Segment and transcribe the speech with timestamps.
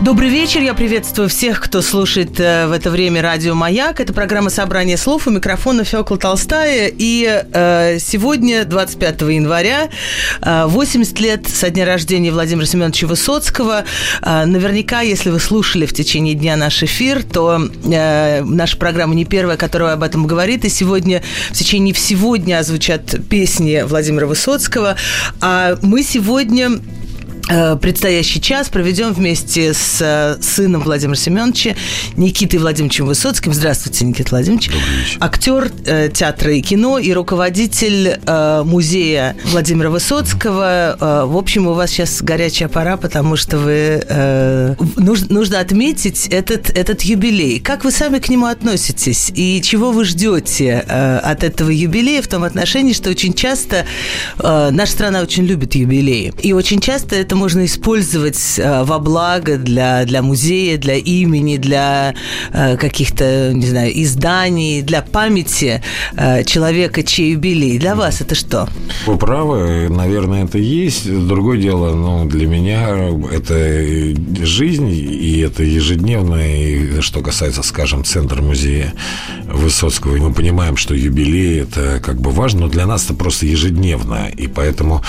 [0.00, 3.98] Добрый вечер, я приветствую всех, кто слушает э, в это время радио «Маяк».
[3.98, 6.88] Это программа «Собрание слов» у микрофона Фёкла Толстая.
[6.96, 9.88] И э, сегодня, 25 января,
[10.40, 13.84] э, 80 лет со дня рождения Владимира Семеновича Высоцкого.
[14.22, 19.24] Э, наверняка, если вы слушали в течение дня наш эфир, то э, наша программа не
[19.24, 20.64] первая, которая об этом говорит.
[20.64, 24.94] И сегодня, в течение всего дня звучат песни Владимира Высоцкого.
[25.40, 26.80] А мы сегодня
[27.48, 31.74] предстоящий час проведем вместе с э, сыном Владимира Семеновича
[32.16, 33.54] Никитой Владимировичем Высоцким.
[33.54, 34.70] Здравствуйте, Никита Владимирович.
[35.18, 40.96] Актер э, театра и кино и руководитель э, музея Владимира Высоцкого.
[41.00, 46.70] Э, в общем, у вас сейчас горячая пора, потому что вы э, нужно, отметить этот,
[46.70, 47.60] этот юбилей.
[47.60, 52.28] Как вы сами к нему относитесь и чего вы ждете э, от этого юбилея в
[52.28, 53.86] том отношении, что очень часто
[54.38, 56.32] э, наша страна очень любит юбилеи.
[56.42, 62.14] И очень часто это можно использовать э, во благо для, для музея, для имени, для
[62.52, 65.82] э, каких-то, не знаю, изданий, для памяти
[66.16, 67.78] э, человека, чей юбилей.
[67.78, 68.68] Для вас это что?
[69.06, 71.08] Вы правы, наверное, это есть.
[71.28, 72.88] Другое дело, ну, для меня
[73.32, 73.54] это
[74.44, 78.92] жизнь, и это ежедневно, и что касается, скажем, центра музея
[79.44, 84.28] Высоцкого, мы понимаем, что юбилей– это как бы важно, но для нас это просто ежедневно,
[84.36, 85.02] и поэтому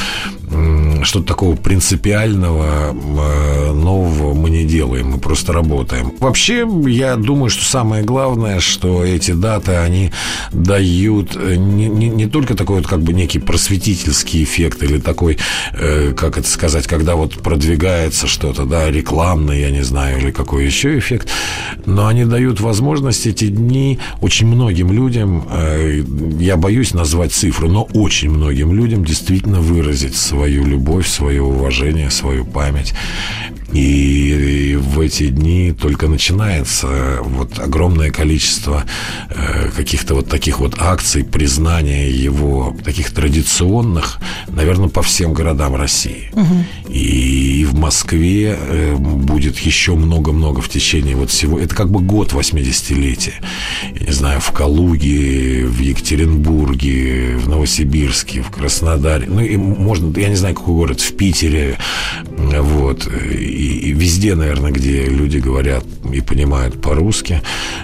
[1.04, 6.14] что-то такого принципиального э, нового мы не делаем, мы просто работаем.
[6.20, 10.12] Вообще, я думаю, что самое главное, что эти даты, они
[10.52, 15.38] дают э, не, не, не только такой вот как бы некий просветительский эффект или такой,
[15.74, 20.66] э, как это сказать, когда вот продвигается что-то, да, рекламный, я не знаю, или какой
[20.66, 21.30] еще эффект,
[21.86, 25.44] но они дают возможность эти дни очень многим людям,
[26.40, 32.46] я боюсь назвать цифру, но очень многим людям действительно выразить свою любовь, свое уважение, свою
[32.46, 32.94] память.
[33.72, 38.84] И, в эти дни только начинается вот огромное количество
[39.30, 46.32] э, каких-то вот таких вот акций признания его, таких традиционных, наверное, по всем городам России.
[46.34, 46.66] Угу.
[46.90, 47.00] И,
[47.80, 51.60] Москве э, будет еще много-много в течение вот всего.
[51.60, 53.34] Это как бы год 80-летия.
[54.00, 59.28] Я не знаю, в Калуге, в Екатеринбурге, в Новосибирске, в Краснодаре.
[59.28, 61.78] Ну, и можно, я не знаю, какой город, в Питере.
[62.28, 67.42] Вот и, и везде, наверное, где люди говорят и понимают по-русски,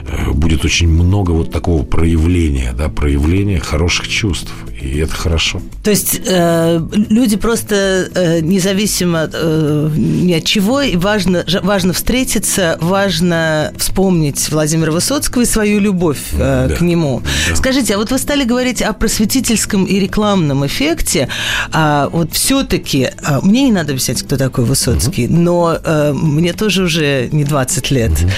[0.08, 4.52] э, будет очень много вот такого проявления, да, проявления хороших чувств.
[4.86, 5.62] И это хорошо.
[5.84, 6.80] То есть э,
[7.10, 14.92] люди просто э, независимо э, ни от чего, и важно, важно встретиться, важно вспомнить Владимира
[14.92, 16.76] Высоцкого и свою любовь э, да.
[16.76, 17.24] к нему.
[17.50, 17.56] Да.
[17.56, 21.30] Скажите, а вот вы стали говорить о просветительском и рекламном эффекте,
[21.72, 25.36] а вот все-таки, а, мне не надо объяснять, кто такой Высоцкий, угу.
[25.36, 28.12] но э, мне тоже уже не 20 лет.
[28.12, 28.30] Угу.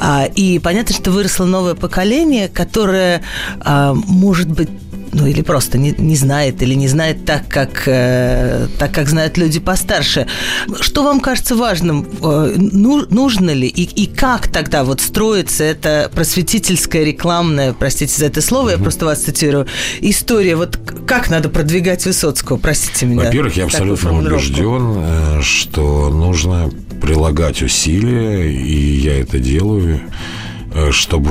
[0.00, 3.22] А, и понятно, что выросло новое поколение, которое,
[3.60, 4.68] а, может быть,
[5.12, 9.36] ну или просто не, не знает или не знает так, как, э, так, как знают
[9.36, 10.26] люди постарше.
[10.80, 12.06] Что вам кажется важным?
[12.22, 18.26] Э, ну, нужно ли и, и как тогда вот строится эта просветительская, рекламная, простите за
[18.26, 19.66] это слово, я просто вас цитирую,
[20.00, 23.24] история, вот как надо продвигать Высоцкого, простите меня.
[23.24, 26.70] Во-первых, я абсолютно убежден, э, что нужно
[27.02, 30.00] прилагать усилия, и я это делаю,
[30.74, 31.30] э, чтобы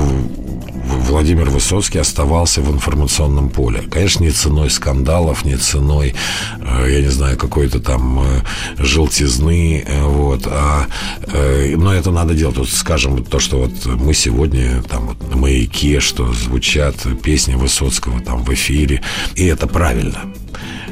[0.84, 3.82] Владимир Высоцкий оставался в информационном поле.
[3.90, 6.14] Конечно, не ценой скандалов, не ценой,
[6.60, 8.42] э, я не знаю, какой-то там э,
[8.78, 10.86] желтизны, э, вот, а,
[11.76, 12.56] но это надо делать.
[12.56, 18.20] Вот, скажем, то, что вот мы сегодня там вот на маяке, что звучат песни Высоцкого
[18.20, 19.02] там в эфире,
[19.34, 20.20] и это правильно.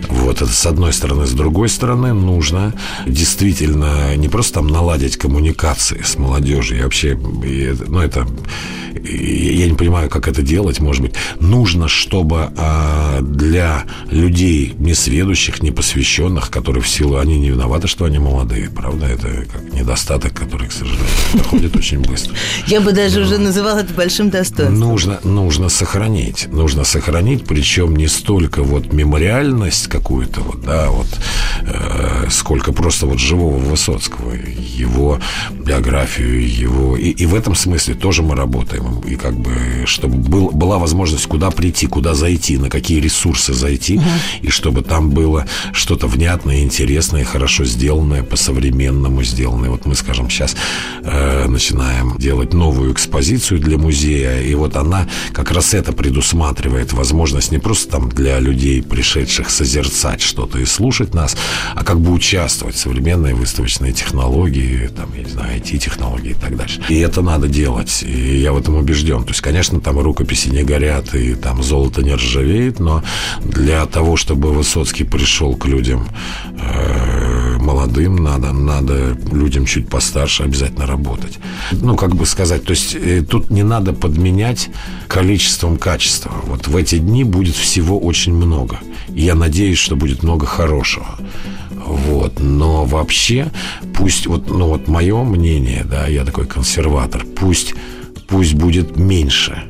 [0.08, 1.26] Вот это с одной стороны.
[1.26, 2.74] С другой стороны, нужно
[3.06, 6.78] действительно не просто там наладить коммуникации с молодежью.
[6.78, 8.26] И вообще, ну, это
[9.04, 16.50] я не понимаю, как это делать, может быть, нужно, чтобы а, для людей несведущих, непосвященных,
[16.50, 20.72] которые в силу, они не виноваты, что они молодые, правда, это как недостаток, который, к
[20.72, 22.34] сожалению, доходит очень быстро.
[22.66, 24.78] Я бы даже уже называл это большим достоинством.
[24.78, 31.06] Нужно, нужно сохранить, нужно сохранить, причем не столько вот мемориальность какую-то, вот, да, вот,
[31.62, 35.20] э, сколько просто вот живого Высоцкого, его
[35.52, 39.52] биографию, его, и, и в этом смысле тоже мы работаем и как бы,
[39.84, 44.04] чтобы был, была возможность куда прийти, куда зайти, на какие ресурсы зайти, угу.
[44.42, 49.70] и чтобы там было что-то внятное, интересное, хорошо сделанное, по-современному сделанное.
[49.70, 50.56] Вот мы, скажем, сейчас
[51.02, 57.52] э, начинаем делать новую экспозицию для музея, и вот она как раз это предусматривает возможность
[57.52, 59.79] не просто там для людей, пришедших созерцать
[60.20, 61.36] что-то и слушать нас,
[61.74, 66.56] а как бы участвовать в современной выставочной технологии, там, я не знаю, IT-технологии и так
[66.56, 66.82] дальше.
[66.88, 68.02] И это надо делать.
[68.02, 69.22] И я в этом убежден.
[69.24, 73.02] То есть, конечно, там рукописи не горят, и там золото не ржавеет, но
[73.44, 76.08] для того, чтобы Высоцкий пришел к людям
[76.58, 81.38] э, молодым, надо, надо людям чуть постарше обязательно работать.
[81.72, 84.70] Ну, как бы сказать, то есть э, тут не надо подменять
[85.08, 86.32] количеством качества.
[86.46, 88.78] Вот в эти дни будет всего очень много.
[89.14, 91.06] И я надеюсь, что будет много хорошего.
[91.70, 92.40] Вот.
[92.40, 93.50] Но вообще,
[93.94, 97.74] пусть, вот, ну вот мое мнение, да, я такой консерватор, пусть,
[98.28, 99.69] пусть будет меньше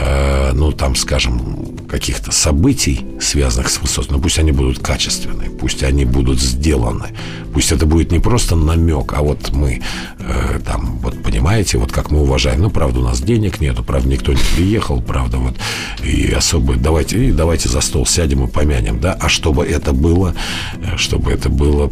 [0.00, 5.82] э, ну, там, скажем, каких-то событий, связанных с высотой, но пусть они будут качественные, пусть
[5.82, 7.08] они будут сделаны,
[7.52, 9.80] пусть это будет не просто намек, а вот мы
[10.18, 14.08] э, там, вот понимаете, вот как мы уважаем, ну, правда, у нас денег нету, правда,
[14.08, 15.56] никто не приехал, правда, вот,
[16.02, 20.34] и особо, давайте, и давайте за стол сядем и помянем, да, а чтобы это было,
[20.76, 21.90] э, чтобы это было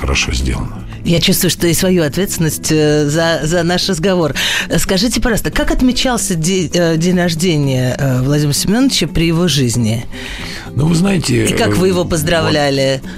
[0.00, 0.84] хорошо сделано.
[1.04, 4.34] Я чувствую, что и свою ответственность э, за, за наш разговор.
[4.78, 10.04] Скажите, пожалуйста, как отмечался день, э, день рождения э, Владимира Семеновича при его жизни?
[10.74, 11.46] Ну, вы знаете...
[11.46, 13.00] И как вы его поздравляли?
[13.02, 13.10] Вот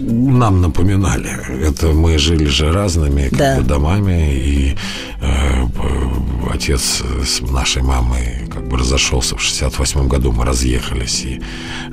[0.00, 1.30] нам напоминали.
[1.68, 3.56] Это мы жили же разными как да.
[3.56, 4.76] бы, домами, и
[5.20, 5.66] э,
[6.52, 8.39] отец с нашей мамой
[8.70, 9.36] бы разошелся.
[9.36, 11.42] В 68 году, мы разъехались, и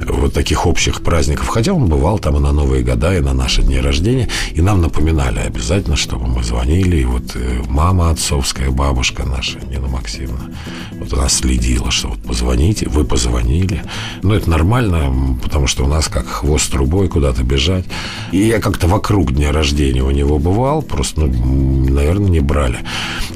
[0.08, 3.64] вот таких общих праздников, хотя он бывал там и на Новые года, и на наши
[3.64, 9.24] дни рождения, и нам напоминали обязательно, чтобы мы звонили, и вот э, мама отцовская, бабушка
[9.24, 10.54] наша, Нина Максимовна,
[10.94, 13.82] вот она следила, что вот позвоните, вы позвонили,
[14.22, 17.86] ну это нормально, потому что у нас как хвост трубой куда-то бежать,
[18.32, 22.80] и я как-то вокруг дня рождения у него бывал, просто, ну, наверное, не брали,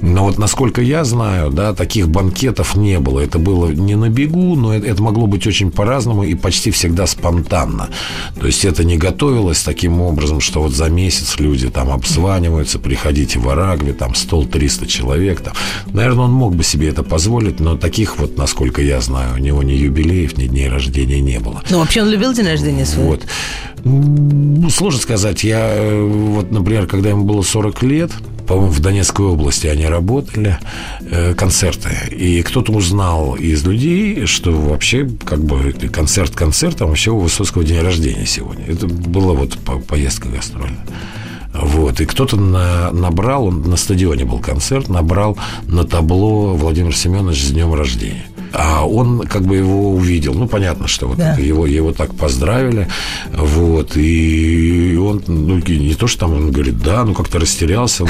[0.01, 3.19] но вот насколько я знаю, да, таких банкетов не было.
[3.31, 7.07] Это было не на бегу, но это, это могло быть очень по-разному и почти всегда
[7.07, 7.87] спонтанно.
[8.37, 13.39] То есть это не готовилось таким образом, что вот за месяц люди там обзваниваются, приходите
[13.39, 15.39] в Арагве, там стол 300 человек.
[15.39, 15.53] Там.
[15.93, 19.63] Наверное, он мог бы себе это позволить, но таких вот, насколько я знаю, у него
[19.63, 21.63] ни юбилеев, ни дней рождения не было.
[21.69, 23.05] Ну, вообще он любил день рождения свой?
[23.05, 23.21] Вот.
[23.85, 25.45] Ну, сложно сказать.
[25.45, 28.11] Я, э, вот, например, когда ему было 40 лет,
[28.51, 30.59] по-моему, в Донецкой области они работали,
[31.09, 31.89] э, концерты.
[32.11, 37.79] И кто-то узнал из людей, что вообще как бы концерт концертом, вообще у Высоцкого день
[37.79, 38.65] рождения сегодня.
[38.65, 39.57] Это была вот
[39.87, 40.85] поездка гастрольная.
[41.53, 42.01] Вот.
[42.01, 45.37] И кто-то на, набрал, на стадионе был концерт, набрал
[45.67, 48.25] на табло Владимир Семенович с днем рождения.
[48.53, 50.33] А он как бы его увидел.
[50.33, 51.35] Ну, понятно, что вот да.
[51.35, 52.87] его, его так поздравили.
[53.33, 53.95] Вот.
[53.95, 58.03] И он, ну, не то, что там он говорит, да, ну, как-то растерялся.
[58.03, 58.09] Но,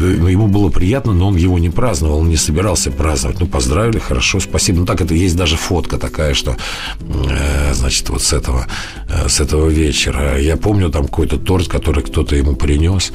[0.00, 3.40] ну, ему было приятно, но он его не праздновал, он не собирался праздновать.
[3.40, 4.80] Ну, поздравили, хорошо, спасибо.
[4.80, 6.56] Ну, так это есть даже фотка такая, что,
[7.00, 8.66] э, значит, вот с этого,
[9.08, 10.38] э, с этого вечера.
[10.38, 13.12] Я помню там какой-то торт, который кто-то ему принес,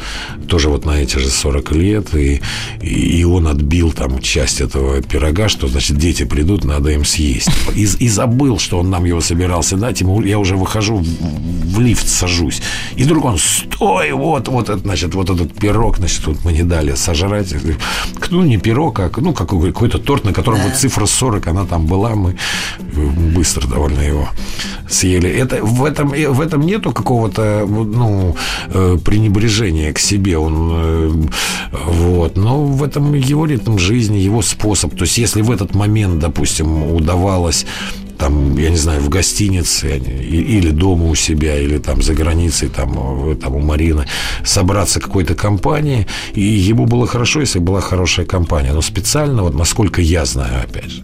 [0.48, 2.42] тоже вот на эти же 40 лет, и,
[2.82, 7.50] и он отбил там часть этого пирога, что, значит, дети придут придут, надо им съесть.
[7.76, 10.02] И, и забыл, что он нам его собирался дать.
[10.02, 12.62] Ему, я уже выхожу в, в лифт, сажусь.
[12.98, 16.64] И вдруг он, стой, вот, вот, это, значит, вот этот пирог, значит, вот мы не
[16.64, 17.56] дали сожрать.
[18.32, 22.16] Ну, не пирог, а ну, какой-то торт, на котором вот цифра 40, она там была,
[22.16, 22.36] мы
[23.36, 24.30] быстро довольно его
[24.90, 25.30] съели.
[25.30, 28.36] Это, в, этом, в этом нету какого-то, ну,
[28.74, 30.38] э, пренебрежения к себе.
[30.38, 31.12] Он, э,
[31.86, 32.38] вот.
[32.38, 34.96] Но в этом его ритм жизни, его способ.
[34.96, 37.66] То есть, если в этот момент, допустим, допустим, удавалось
[38.20, 43.38] там, я не знаю, в гостинице или дома у себя, или там за границей, там,
[43.38, 44.06] там у Марины,
[44.44, 48.74] собраться какой-то компании, и ему было хорошо, если была хорошая компания.
[48.74, 51.04] Но специально, вот насколько я знаю, опять же,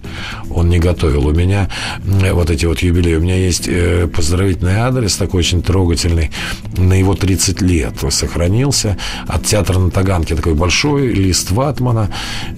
[0.50, 1.27] он не готовил.
[1.27, 1.69] У меня
[2.03, 6.31] вот эти вот юбилеи, у меня есть э, поздравительный адрес такой очень трогательный,
[6.77, 12.10] на его 30 лет сохранился, от театра на Таганке такой большой лист ватмана,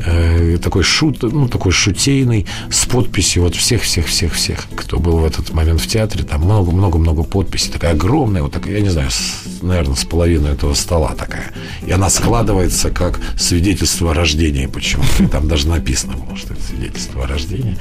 [0.03, 5.53] э, такой шут, ну, такой шутейный, с подписью вот всех-всех-всех-всех всех, кто был в этот
[5.53, 6.23] момент в театре.
[6.23, 7.69] Там много-много-много подписей.
[7.69, 11.51] Такая огромная, вот такая, я не знаю, с, наверное, с половиной этого стола такая.
[11.85, 15.27] И она складывается как свидетельство о рождении почему-то.
[15.27, 17.77] Там даже написано было, что это свидетельство о рождении.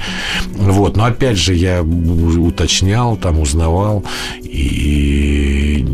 [0.55, 0.97] Вот.
[0.97, 4.03] Но опять же, я уточнял, там узнавал.
[4.43, 5.85] И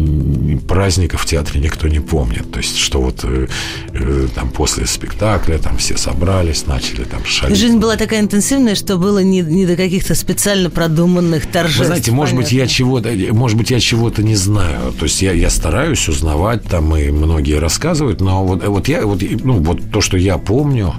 [0.74, 2.52] праздников в театре никто не помнит.
[2.52, 3.48] То есть, что вот э,
[3.94, 7.56] э, там после спектакля, там все собрались, начали там шалить.
[7.56, 11.82] Жизнь была такая интенсивная, что было не, не до каких-то специально продуманных торжеств.
[11.82, 12.50] Вы знаете, может понятно.
[12.50, 14.94] быть, я чего-то, может быть, я чего-то не знаю.
[14.94, 19.22] То есть я, я стараюсь узнавать, там и многие рассказывают, но вот, вот я, вот,
[19.44, 20.96] ну, вот то, что я помню,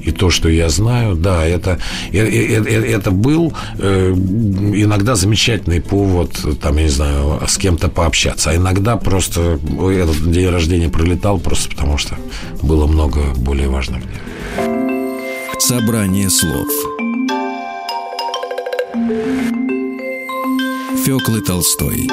[0.00, 1.78] и то, что я знаю, да, это,
[2.12, 6.30] это, это, это был э, иногда замечательный повод,
[6.62, 9.58] там, я не знаю, с кем-то пообщаться, а иногда просто
[9.90, 12.14] этот день рождения пролетал просто потому, что
[12.62, 15.58] было много более важных дел.
[15.58, 16.68] Собрание слов
[21.04, 22.08] Фёклы Толстой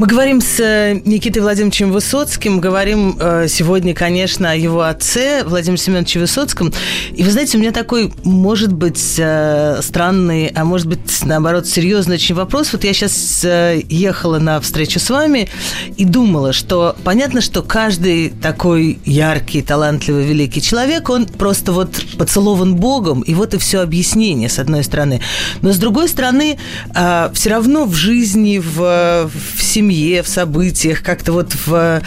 [0.00, 5.76] мы говорим с э, Никитой Владимировичем Высоцким, говорим э, сегодня, конечно, о его отце Владимире
[5.76, 6.72] Семеновиче Высоцком.
[7.12, 12.14] И вы знаете, у меня такой, может быть, э, странный, а может быть, наоборот, серьезный
[12.14, 12.72] очень вопрос.
[12.72, 13.46] Вот я сейчас
[13.90, 15.50] ехала на встречу с вами
[15.98, 22.76] и думала, что понятно, что каждый такой яркий, талантливый, великий человек, он просто вот поцелован
[22.76, 25.20] Богом, и вот и все объяснение, с одной стороны.
[25.60, 31.32] Но с другой стороны, все равно в жизни, в, в семье, семье, в событиях, как-то
[31.32, 32.00] вот в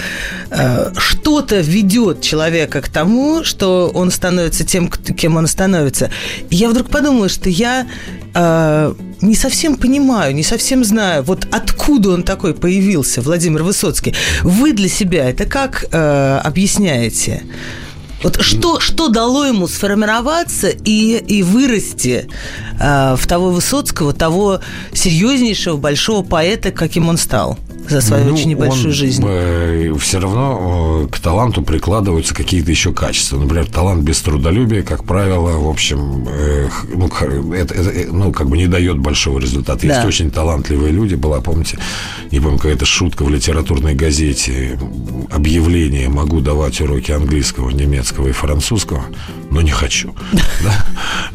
[0.51, 6.09] э, что-то ведет человека к тому, что он становится тем, кем он становится.
[6.49, 7.85] И я вдруг подумала, что я
[8.33, 14.15] э, не совсем понимаю, не совсем знаю, вот откуда он такой появился, Владимир Высоцкий.
[14.43, 17.43] Вы для себя это как э, объясняете?
[18.23, 22.29] Вот что, что дало ему сформироваться и, и вырасти
[22.79, 24.61] э, в того Высоцкого, того
[24.93, 27.59] серьезнейшего большого поэта, каким он стал?
[27.89, 29.23] За свою ну, очень небольшую он, жизнь.
[29.25, 33.37] Э, все равно э, к таланту прикладываются какие-то еще качества.
[33.37, 37.07] Например, талант без трудолюбия, как правило, в общем, э, ну,
[37.53, 39.85] это, это, э, ну, как бы не дает большого результата.
[39.87, 39.95] Да.
[39.95, 41.15] Есть очень талантливые люди.
[41.15, 41.77] Была, помните,
[42.31, 44.79] не помню, какая-то шутка в литературной газете,
[45.29, 49.03] объявление «Могу давать уроки английского, немецкого и французского,
[49.53, 50.15] но не хочу».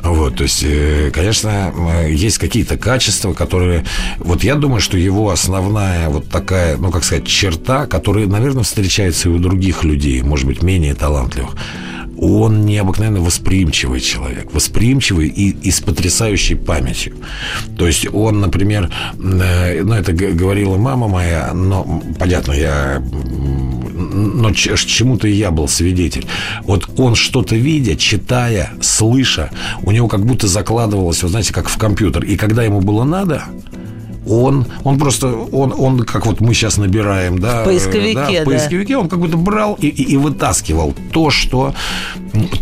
[0.03, 1.73] Вот, то есть, э, конечно,
[2.09, 3.85] есть какие-то качества, которые...
[4.19, 9.29] Вот я думаю, что его основная вот такая, ну, как сказать, черта, которая, наверное, встречается
[9.29, 11.55] и у других людей, может быть, менее талантливых.
[12.21, 17.15] Он необыкновенно восприимчивый человек, восприимчивый и, и с потрясающей памятью.
[17.77, 23.03] То есть он, например, э, ну, это говорила мама моя, но, понятно, я
[24.19, 26.27] но чему-то я был свидетель.
[26.63, 29.51] Вот он что-то видя, читая, слыша,
[29.83, 32.25] у него как будто закладывалось, вы знаете, как в компьютер.
[32.25, 33.45] И когда ему было надо,
[34.29, 38.45] он, он просто, он, он, как вот мы сейчас набираем, да, в поисковике, да, в
[38.45, 39.01] поисковике да.
[39.01, 41.75] он как будто брал и, и, и вытаскивал то, что,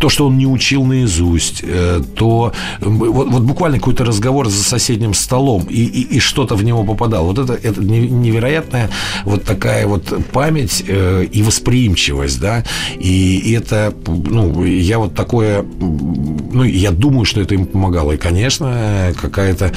[0.01, 5.15] то, что он не учил наизусть, э, то вот, вот буквально какой-то разговор за соседним
[5.15, 7.27] столом и, и, и что-то в него попадало.
[7.27, 8.91] Вот это, это невероятная
[9.25, 12.65] вот такая вот память э, и восприимчивость, да,
[12.99, 19.13] и, это, ну, я вот такое, ну, я думаю, что это ему помогало, и, конечно,
[19.21, 19.73] какая-то,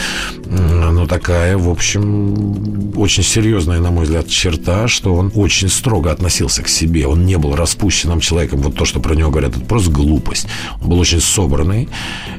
[0.46, 6.64] ну, такая, в общем, очень серьезная, на мой взгляд, черта, что он очень строго относился
[6.64, 7.08] к себе.
[7.08, 8.62] Он не был распущенным человеком.
[8.62, 10.48] Вот то, что про него говорят, это просто глупость.
[10.82, 11.88] Он был очень собранный,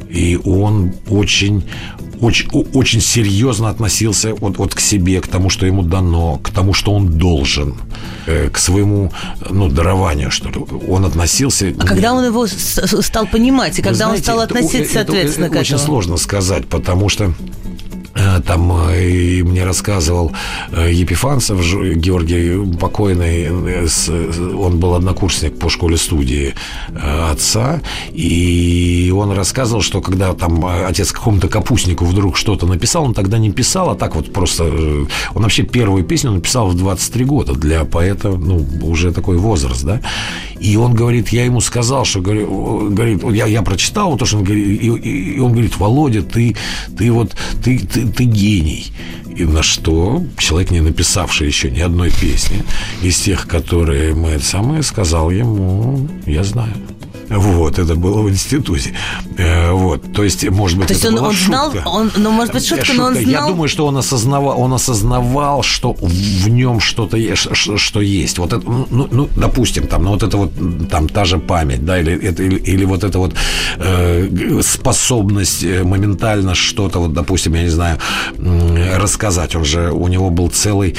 [0.09, 1.64] и он очень
[2.20, 6.75] очень, очень серьезно относился вот, вот к себе, к тому, что ему дано, к тому,
[6.75, 7.76] что он должен,
[8.26, 9.12] э, к своему
[9.49, 10.56] ну, дарованию, что ли.
[10.88, 11.75] Он относился...
[11.78, 15.54] А когда он его стал понимать, и когда знаете, он стал относиться, это, соответственно, это,
[15.54, 15.78] это к этому?
[15.78, 17.32] Очень сложно сказать, потому что
[18.38, 20.32] там э, и мне рассказывал
[20.72, 21.58] э, Епифанцев
[21.96, 26.54] Георгий покойный, он был однокурсник по школе-студии
[27.30, 27.80] отца,
[28.12, 33.50] и он рассказывал, что когда там отец какому-то капустнику вдруг что-то написал, он тогда не
[33.50, 34.64] писал, а так вот просто...
[35.34, 40.00] Он вообще первую песню написал в 23 года для поэта, ну, уже такой возраст, да,
[40.60, 44.82] и он говорит, я ему сказал, что, говорит, я, я прочитал то, что он говорит,
[44.82, 46.54] и, и он говорит, Володя, ты,
[46.96, 47.34] ты вот,
[47.64, 48.92] ты, ты, ты гений.
[49.38, 52.62] И на что человек, не написавший еще ни одной песни,
[53.02, 56.74] из тех, которые мы самое, сказал ему, я знаю.
[57.30, 58.92] Вот, это было в институте.
[59.38, 61.46] Э, вот, то есть, может быть, то это он, была он шутка.
[61.46, 63.30] знал, он, ну, может быть, шутка, шутка, но он знал...
[63.30, 68.38] Я думаю, что он осознавал, он осознавал, что в нем что-то есть, что есть.
[68.38, 70.50] Вот это, ну, ну, допустим, там, ну, вот это вот,
[70.90, 73.34] там, та же память, да, или, это, или, или вот эта вот
[73.76, 77.99] э, способность э, моментально что-то, вот, допустим, я не знаю,
[78.96, 79.54] рассказать.
[79.54, 80.96] Он же, у него был целый,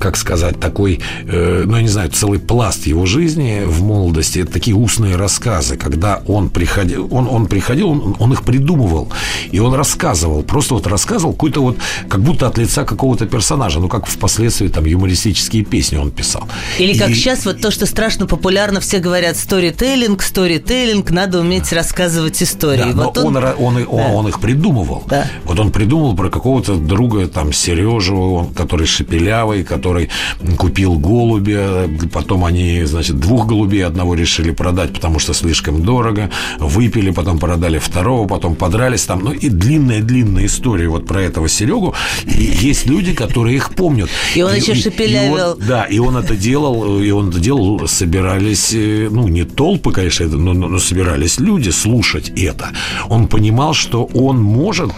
[0.00, 4.40] как сказать, такой, э, ну, я не знаю, целый пласт его жизни в молодости.
[4.40, 9.08] Это такие устные рассказы рассказы, когда он приходил, он, он приходил, он, он, их придумывал.
[9.52, 11.76] И он рассказывал, просто вот рассказывал какой-то вот,
[12.08, 13.80] как будто от лица какого-то персонажа.
[13.80, 16.48] Ну, как впоследствии там юмористические песни он писал.
[16.78, 17.14] Или как и...
[17.14, 22.92] сейчас вот то, что страшно популярно, все говорят сторителлинг, сторителлинг, надо уметь рассказывать истории.
[22.92, 24.08] Да, вот но он, он, он, он, да.
[24.08, 25.04] он их придумывал.
[25.08, 25.26] Да.
[25.44, 30.08] Вот он придумал про какого-то друга, там, Сережу, который шепелявый, который
[30.56, 37.10] купил голубя, потом они, значит, двух голубей одного решили продать, потому что слишком дорого, выпили,
[37.10, 42.42] потом продали второго, потом подрались там, ну и длинная-длинная история вот про этого Серегу, и
[42.42, 44.08] есть люди, которые их помнят.
[44.34, 45.56] И он и, еще шепелявил.
[45.56, 50.26] да, и он это делал, и он это делал, собирались, э, ну, не толпы, конечно,
[50.26, 52.70] но, но собирались люди слушать это.
[53.08, 54.92] Он понимал, что он может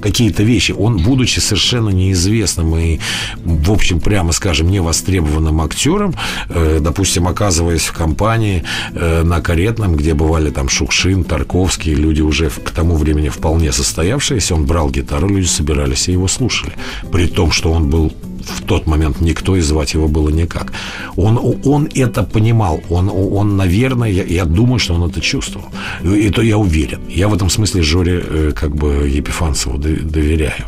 [0.00, 0.72] какие-то вещи.
[0.72, 2.98] Он, будучи совершенно неизвестным и,
[3.44, 6.14] в общем, прямо скажем, невостребованным актером,
[6.48, 12.50] э, допустим, оказываясь в компании э, на каретном, где бывали там Шукшин, Тарковский, люди уже
[12.50, 16.72] к тому времени вполне состоявшиеся, он брал гитару, люди собирались и его слушали.
[17.12, 18.12] При том, что он был
[18.46, 20.72] в тот момент никто и звать его было никак.
[21.16, 25.68] Он, он это понимал, он, он наверное, я, я думаю, что он это чувствовал.
[26.02, 27.00] И то я уверен.
[27.08, 30.66] Я в этом смысле Жоре э, как бы Епифанцеву доверяю.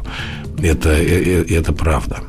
[0.63, 2.21] Это, э, э, это правда.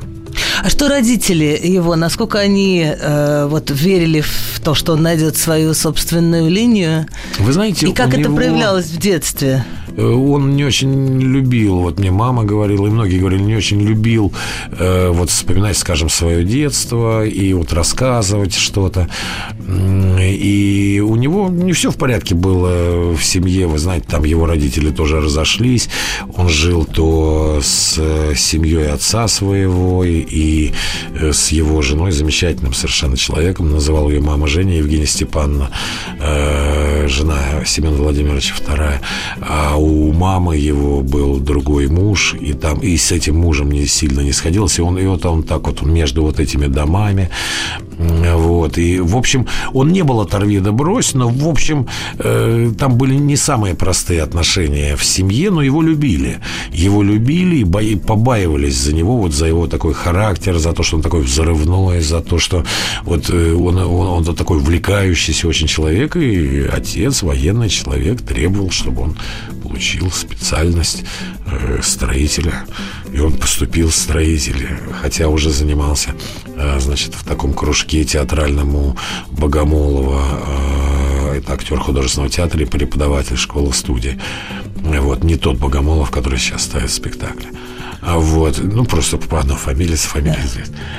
[0.63, 5.73] А что родители его, насколько они э, вот верили в то, что он найдет свою
[5.73, 7.07] собственную линию?
[7.39, 8.35] Вы знаете, и как это него...
[8.35, 9.65] проявлялось в детстве?
[9.99, 14.31] Э, он не очень любил, вот мне мама говорила, и многие говорили, не очень любил
[14.71, 19.09] э, вот вспоминать, скажем, свое детство и вот рассказывать что-то.
[19.67, 24.89] И у него не все в порядке было в семье, вы знаете, там его родители
[24.89, 25.89] тоже разошлись.
[26.35, 30.71] Он жил то с э, семьей отца своего и
[31.19, 35.69] с его женой, замечательным совершенно человеком, называл ее мама Женя Евгения Степановна,
[37.07, 39.01] жена Семена Владимировича вторая.
[39.41, 44.22] А у мамы его был другой муж, и там и с этим мужем не сильно
[44.22, 44.81] не сходился.
[44.81, 47.29] И он, и вот он так вот между вот этими домами,
[48.00, 48.77] вот.
[48.77, 53.15] И, в общем, он не был оторви да брось, но, в общем, э, там были
[53.15, 56.39] не самые простые отношения в семье, но его любили.
[56.72, 60.95] Его любили и бои, побаивались за него, вот за его такой характер, за то, что
[60.95, 62.63] он такой взрывной, за то, что
[63.04, 69.02] вот э, он, он, он такой увлекающийся очень человек, и отец, военный человек, требовал, чтобы
[69.02, 69.17] он
[69.69, 71.03] получил специальность
[71.45, 72.65] э, строителя.
[73.13, 76.15] И он поступил в строители, хотя уже занимался,
[76.47, 78.97] э, значит, в таком кружке театральному
[79.32, 80.21] Богомолова.
[81.27, 84.19] Э, это актер художественного театра и преподаватель школы-студии.
[84.75, 87.49] Вот, не тот Богомолов, который сейчас ставит спектакли.
[88.01, 90.38] А вот, ну, просто по одной фамилии, с фамилией.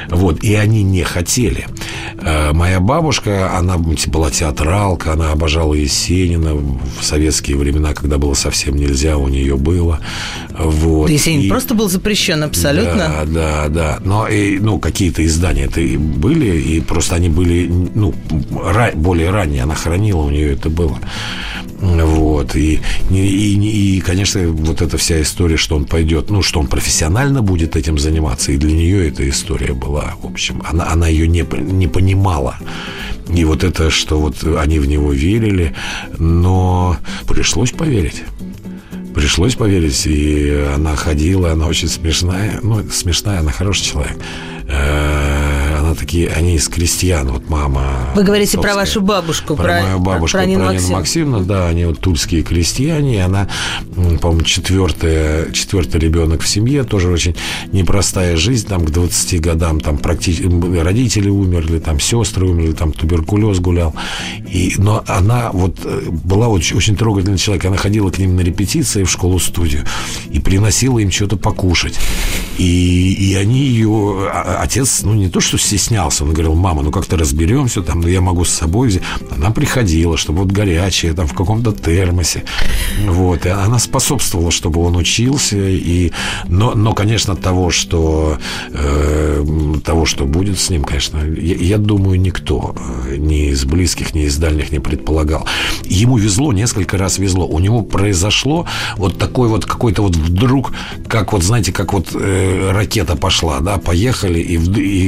[0.09, 0.17] Да.
[0.17, 1.67] Вот, и они не хотели.
[2.19, 8.77] Э, моя бабушка, она была театралка, она обожала Есенина в советские времена, когда было совсем
[8.77, 10.01] нельзя, у нее было.
[10.63, 11.09] Вот.
[11.09, 11.49] Есенин и...
[11.49, 13.25] просто был запрещен абсолютно.
[13.25, 13.99] Да, да, да.
[14.05, 18.15] Но и, ну, какие-то издания это и были, и просто они были ну,
[18.95, 20.99] более ранние, она хранила, у нее это было.
[21.81, 22.57] Вот.
[22.57, 26.67] И, и, и, и, конечно, вот эта вся история, что он пойдет, ну, что он
[26.67, 31.27] профессионально будет этим заниматься, и для нее эта история была, в общем, она, она ее
[31.27, 32.57] не, не понимала.
[33.29, 35.75] И вот это, что вот они в него верили,
[36.19, 36.97] но
[37.27, 38.25] пришлось поверить.
[39.15, 44.17] Пришлось поверить, и она ходила, она очень смешная, ну, смешная, она хороший человек.
[44.69, 47.83] Э, она такие, они из крестьян, вот мама.
[48.15, 51.67] Вы говорите про вашу бабушку, про, про мою бабушку, про, про Нину, Нину Максимовну, да,
[51.67, 53.49] они вот тульские крестьяне, и она,
[54.21, 57.35] по-моему, четвертая, четвертый ребенок в семье, тоже очень
[57.73, 60.49] непростая жизнь, там к 20 годам, там практически
[60.79, 63.95] родители умерли, там сестры умерли, там туберкулез гулял,
[64.49, 68.41] и, но она вот э, была очень, очень трогательный человек, она ходила к ним на
[68.41, 69.85] репетиции в школу-студию
[70.31, 71.99] и приносила им что-то покушать,
[72.59, 76.25] и, и они ее, а, отец, ну не то что стеснялся.
[76.25, 79.03] Он говорил, мама, ну как-то разберемся, там, ну я могу с собой взять.
[79.31, 82.43] Она приходила, чтобы вот горячее, там, в каком-то термосе.
[83.07, 83.47] Вот.
[83.47, 85.57] И она способствовала, чтобы он учился.
[85.57, 86.13] И...
[86.49, 88.39] Но, но конечно, того, что,
[88.73, 89.45] э,
[89.85, 92.75] того, что будет с ним, конечно, я, я думаю, никто
[93.09, 95.47] э, ни из близких, ни из дальних не предполагал.
[95.85, 97.47] Ему везло, несколько раз везло.
[97.47, 98.67] У него произошло
[98.97, 100.73] вот такой вот какой-то вот вдруг,
[101.09, 104.57] как вот, знаете, как вот э, ракета пошла, да, поехали, и,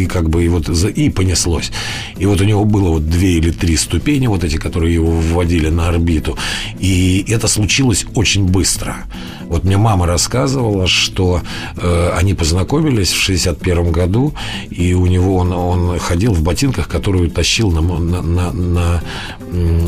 [0.03, 1.73] и как бы и вот и понеслось.
[2.19, 5.69] И вот у него было вот две или три ступени, вот эти, которые его вводили
[5.69, 6.37] на орбиту.
[6.79, 8.97] И это случилось очень быстро.
[9.45, 11.43] Вот мне мама рассказывала, что
[11.77, 14.35] э, они познакомились в 61 году,
[14.71, 19.03] и у него он, он ходил в ботинках, которые тащил на, на, на, на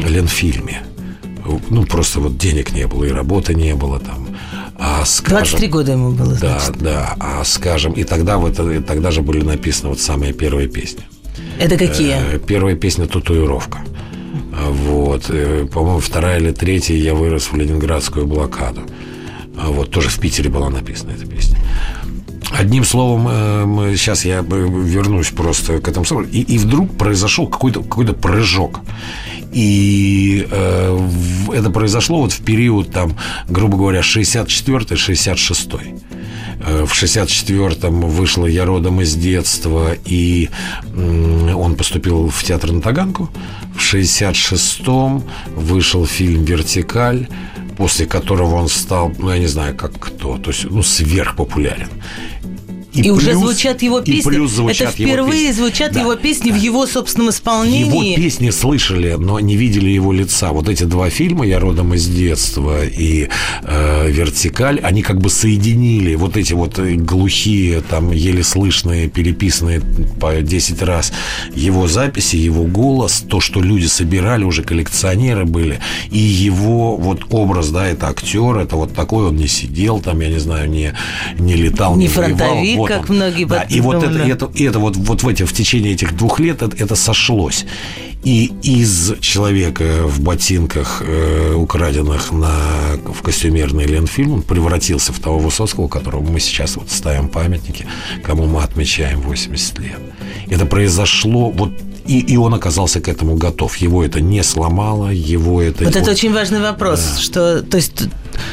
[0.09, 0.83] Ленфильме
[1.71, 4.29] ну, просто вот денег не было, и работы не было там.
[4.87, 6.83] А, скажем, 23 года ему было, Да, значит.
[6.83, 7.17] да.
[7.19, 11.05] А скажем, и тогда, в это, тогда же были написаны вот самые первые песни.
[11.59, 12.39] Это какие?
[12.47, 13.79] Первая песня «Татуировка».
[14.69, 15.25] Вот.
[15.31, 18.83] Э, по-моему, вторая или третья я вырос в ленинградскую блокаду.
[19.57, 21.59] А вот тоже в Питере была написана эта песня.
[22.53, 26.23] Одним словом, э, мы, сейчас я вернусь просто к этому.
[26.23, 28.81] И, и вдруг произошел какой-то какой прыжок.
[29.55, 31.09] И э,
[31.53, 33.17] это произошло вот в период, там,
[33.49, 36.03] грубо говоря, 64-66.
[36.67, 40.51] Э, в 64-м вышла «Я родом из детства», и
[40.97, 43.31] он поступил в театр на Таганку.
[43.77, 45.23] В 66-м
[45.55, 47.29] вышел фильм «Вертикаль»,
[47.77, 51.91] после которого он стал, ну, я не знаю, как кто, то есть, ну, сверхпопулярен.
[52.95, 54.31] И, и плюс, уже звучат его песни.
[54.31, 56.57] плюс звучат Это впервые его звучат да, его песни да.
[56.57, 58.11] в его собственном исполнении.
[58.11, 60.53] Его песни слышали, но не видели его лица.
[60.53, 63.29] Вот эти два фильма «Я родом из детства» и
[63.63, 69.81] э, «Вертикаль», они как бы соединили вот эти вот глухие, там, еле слышные, переписанные
[70.21, 71.13] по 10 раз
[71.55, 75.81] его записи, его голос, то, что люди собирали, уже коллекционеры были,
[76.11, 80.29] и его вот образ, да, это актер, это вот такой, он не сидел там, я
[80.29, 80.93] не знаю, не,
[81.39, 83.17] не летал, не, не фронтовик, вот как он.
[83.17, 86.41] многие да, И вот это, это, это вот, вот в, эти, в течение этих двух
[86.41, 87.65] лет это, это сошлось.
[88.25, 92.55] И из человека в ботинках, э, украденных на,
[93.05, 97.87] в костюмерный Ленфильм, он превратился в того Высоцкого, которому мы сейчас вот ставим памятники,
[98.23, 99.99] кому мы отмечаем 80 лет.
[100.49, 101.71] Это произошло вот
[102.07, 103.77] и, и он оказался к этому готов.
[103.79, 105.85] Его это не сломало, его это...
[105.85, 107.21] Вот это очень важный вопрос, да.
[107.21, 107.63] что...
[107.63, 108.09] То есть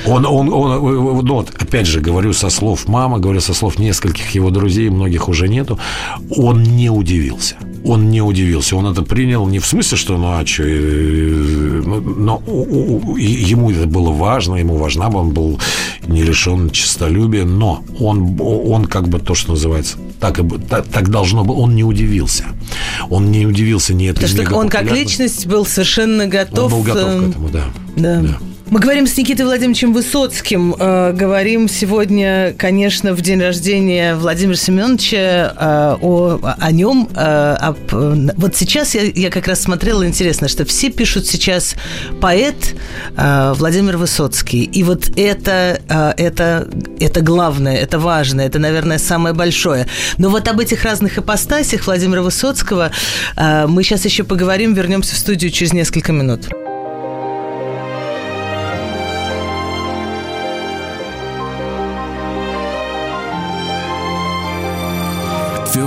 [0.05, 4.31] он, он, он, ну, вот, опять же, говорю со слов мамы, говорю со слов нескольких
[4.31, 5.79] его друзей, многих уже нету,
[6.29, 7.55] он не удивился.
[7.83, 8.75] Он не удивился.
[8.75, 12.41] Он это принял не в смысле, что ну а что, ну, но
[13.17, 15.59] ему это было важно, ему важна, он был
[16.07, 21.09] не лишен честолюбия, но он, он как бы то, что называется, так, и, так, так
[21.09, 22.45] должно было, он не удивился.
[23.09, 26.71] Он не удивился ни этой Потому что он как личность был совершенно готов.
[26.71, 27.63] Он был готов к этому, да.
[27.95, 28.21] Да.
[28.21, 28.37] да.
[28.71, 30.73] Мы говорим с Никитой Владимировичем Высоцким.
[30.79, 37.10] Э, говорим сегодня, конечно, в день рождения Владимира Семеновича э, о, о нем.
[37.13, 41.75] Э, вот сейчас я, я как раз смотрела, интересно, что все пишут сейчас
[42.21, 42.75] поэт
[43.17, 44.63] Владимир Высоцкий.
[44.63, 45.81] И вот это,
[46.17, 49.88] это, это главное, это важное, это, наверное, самое большое.
[50.17, 52.91] Но вот об этих разных ипостасях Владимира Высоцкого
[53.36, 56.47] мы сейчас еще поговорим, вернемся в студию через несколько минут.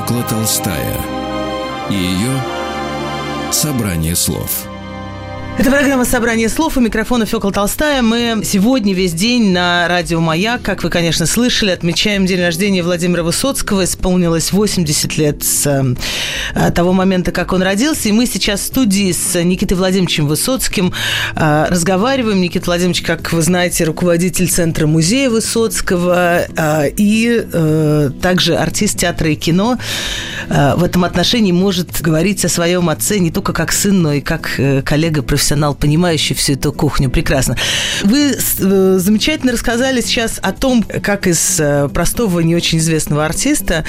[0.05, 1.01] Фёкла Толстая
[1.89, 2.43] и ее
[3.51, 4.74] «Собрание слов».
[5.57, 8.03] Это программа «Собрание слов» у микрофона Фёкла Толстая.
[8.03, 13.23] Мы сегодня весь день на радио «Маяк», как вы, конечно, слышали, отмечаем день рождения Владимира
[13.23, 13.85] Высоцкого.
[13.85, 15.65] Исполнилось 80 лет с
[16.55, 18.09] э, того момента, как он родился.
[18.09, 20.93] И мы сейчас в студии с Никитой Владимировичем Высоцким
[21.37, 22.41] э, разговариваем.
[22.41, 29.37] Никита Владимирович, как вы знаете, руководитель Центра музея Высоцкого э, и также артист театра и
[29.37, 29.79] кино.
[30.49, 34.61] В этом отношении может говорить о своем отце не только как сын, но и как
[34.85, 35.44] коллега-профессионал профессионал,
[35.79, 37.57] понимающий всю эту кухню прекрасно.
[38.03, 43.85] Вы э, замечательно рассказали сейчас о том, как из э, простого, не очень известного артиста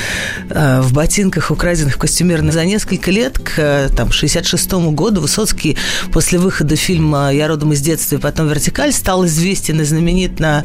[0.50, 5.78] э, в ботинках, украденных в костюмерных за несколько лет к там, 66 году Высоцкий
[6.12, 10.64] после выхода фильма «Я родом из детства» и потом «Вертикаль» стал известен и знаменит на,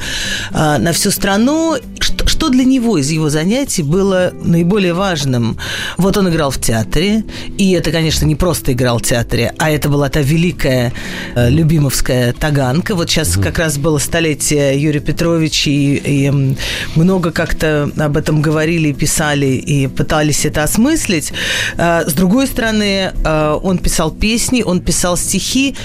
[0.52, 1.76] на всю страну.
[1.98, 5.58] Что, что для него из его занятий было наиболее важным?
[5.96, 7.24] Вот он играл в театре,
[7.58, 10.92] и это, конечно, не просто играл в театре, а это была та великая такая
[11.34, 12.94] э, любимовская таганка.
[12.94, 13.44] Вот сейчас угу.
[13.44, 16.56] как раз было столетие Юрия Петровича, и, и
[16.96, 21.32] много как-то об этом говорили, писали и пытались это осмыслить.
[21.76, 25.76] Э, с другой стороны, э, он писал песни, он писал стихи.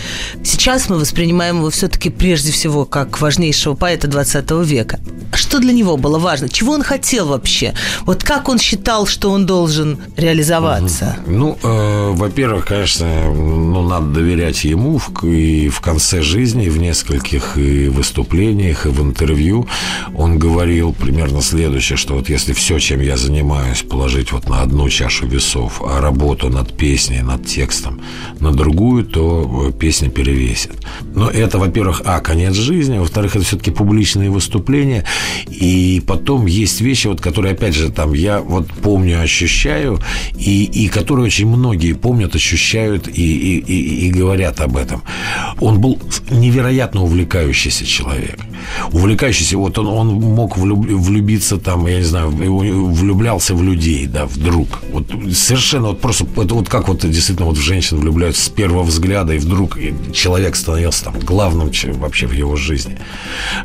[0.44, 5.00] Сейчас мы воспринимаем его все-таки прежде всего как важнейшего поэта 20 века.
[5.34, 6.50] Что для него было важно?
[6.50, 7.74] Чего он хотел вообще?
[8.06, 11.18] Вот как он считал, что он должен реализоваться?
[11.28, 17.58] Ну, э, во-первых, конечно, ну, надо доверять ему в, и в конце жизни, в нескольких
[17.58, 19.68] и выступлениях, и в интервью
[20.16, 24.90] он говорил примерно следующее, что вот если все, чем я занимаюсь, положить вот на одну
[24.90, 28.02] чашу весов, а работу над песней, над текстом
[28.40, 30.74] на другую, то э, песня перевесит.
[31.14, 35.06] Но это, во-первых, а, конец жизни, во-вторых, это все-таки публичные выступления–
[35.48, 40.00] И потом есть вещи, вот, которые, опять же, там я вот помню, ощущаю,
[40.38, 45.04] и, и которые очень многие помнят, ощущают и, и, и, и говорят об этом.
[45.60, 48.40] Он был невероятно увлекающийся человек.
[48.92, 54.82] Увлекающийся, вот он, он мог влюбиться там, я не знаю, влюблялся в людей, да, вдруг.
[54.92, 58.84] Вот совершенно вот просто, это вот как вот действительно вот в женщин влюбляются с первого
[58.84, 59.78] взгляда, и вдруг
[60.14, 62.98] человек становился там главным вообще в его жизни.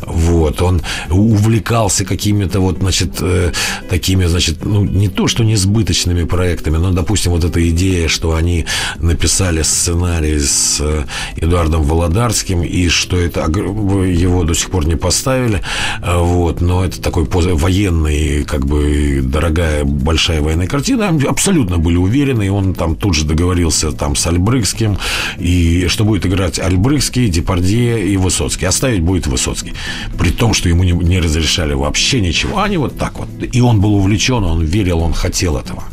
[0.06, 3.52] Вот, он увлекался какими-то вот, значит, э,
[3.88, 8.66] такими, значит, ну, не то, что несбыточными проектами, но, допустим, вот эта идея, что они
[8.98, 10.99] написали сценарий с э,
[11.36, 15.62] Эдуардом Володарским, и что это его до сих пор не поставили,
[16.02, 22.46] э, вот, но это такой военный, как бы, дорогая, большая военная картина, абсолютно были уверены,
[22.46, 24.98] и он там тут же договорился там с Альбрыкским,
[25.38, 28.66] и что будет играть Альбрыкский, Депардье и Высоцкий.
[28.66, 29.72] Оставить будет Высоцкий.
[30.18, 32.60] При том, что ему не, не разрешали вообще ничего.
[32.60, 33.28] Они вот так вот.
[33.52, 35.84] И он был увлечен, он верил, он хотел этого.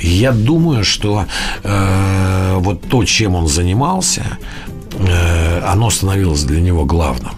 [0.00, 1.26] Я думаю, что
[1.62, 4.38] э, вот то, чем он занимался,
[5.64, 7.32] оно становилось для него главным.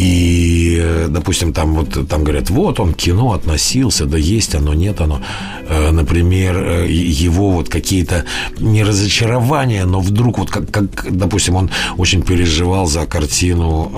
[0.00, 5.00] И, э, допустим, там вот там говорят, вот он кино относился, да есть оно, нет
[5.00, 5.20] оно.
[5.68, 8.24] Э, например, э, его вот какие-то
[8.60, 13.92] не разочарования, но вдруг вот как, как допустим, он очень переживал за картину,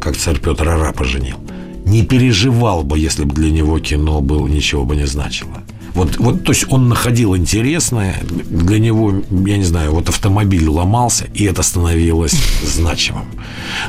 [0.00, 1.36] как царь Петр Ара поженил.
[1.84, 5.63] Не переживал бы, если бы для него кино было, ничего бы не значило.
[5.94, 11.26] Вот, вот, то есть он находил интересное, для него, я не знаю, вот автомобиль ломался,
[11.34, 13.26] и это становилось значимым.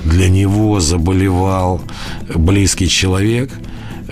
[0.04, 1.82] Для него заболевал
[2.36, 3.52] близкий человек–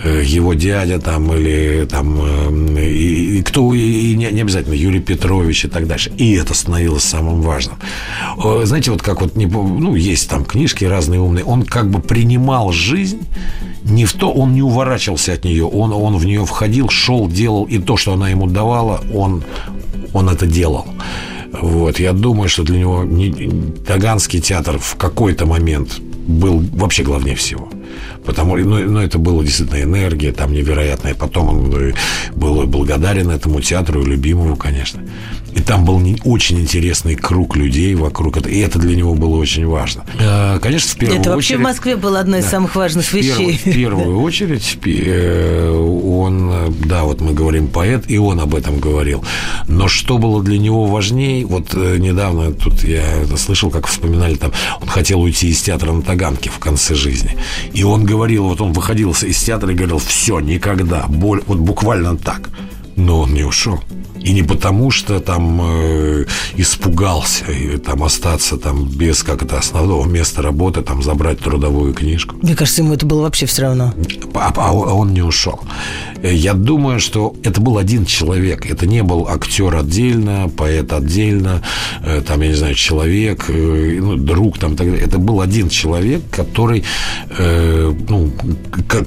[0.04, 3.23] Э, его дядя там или там э, и,
[3.54, 6.10] кто и не, не обязательно Юрий Петрович и так дальше.
[6.16, 7.76] И это становилось самым важным.
[8.64, 11.44] Знаете, вот как вот ну есть там книжки разные умные.
[11.44, 13.20] Он как бы принимал жизнь
[13.84, 17.64] не в то, он не уворачивался от нее, он он в нее входил, шел, делал
[17.64, 19.44] и то, что она ему давала, он
[20.12, 20.86] он это делал.
[21.52, 23.04] Вот, я думаю, что для него
[23.86, 27.68] Таганский театр в какой-то момент был вообще главнее всего.
[28.24, 31.14] Потому ну, ну, это было действительно энергия там невероятная.
[31.14, 31.92] Потом он э,
[32.34, 35.02] был благодарен этому театру, любимому, конечно.
[35.52, 38.38] И там был не, очень интересный круг людей вокруг.
[38.38, 40.04] этого, И это для него было очень важно.
[40.18, 41.34] Э, конечно, в первую это очередь...
[41.34, 43.60] вообще в Москве была одна из да, самых важных в вещей.
[43.64, 48.80] Первую, в первую очередь э, он, да, вот мы говорим поэт, и он об этом
[48.80, 49.24] говорил.
[49.68, 53.04] Но что было для него важнее, вот недавно тут я
[53.36, 57.36] слышал, как вспоминали там, он хотел уйти из театра на Таганке в конце жизни.
[57.72, 62.16] И он говорил, вот он выходил из театра и говорил, все, никогда, боль, вот буквально
[62.16, 62.48] так.
[62.94, 63.80] Но он не ушел.
[64.24, 66.24] И не потому, что там э,
[66.56, 72.36] испугался и там остаться там без как это основного места работы, там забрать трудовую книжку.
[72.42, 73.94] Мне кажется, ему это было вообще все равно.
[74.34, 75.60] А, а он не ушел.
[76.22, 78.70] Я думаю, что это был один человек.
[78.70, 81.62] Это не был актер отдельно, поэт отдельно,
[82.02, 85.04] э, там, я не знаю, человек, э, ну, друг там, так далее.
[85.04, 86.84] Это был один человек, который,
[87.38, 88.32] э, ну,